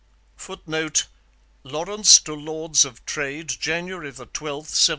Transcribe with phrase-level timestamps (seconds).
[0.35, 1.05] [Footnote:
[1.63, 4.89] Lawrence to Lords of Trade, January 12, 1755.